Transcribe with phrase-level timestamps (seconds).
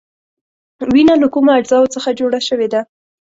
[0.93, 2.81] وینه له کومو اجزاوو څخه جوړه شوې ده؟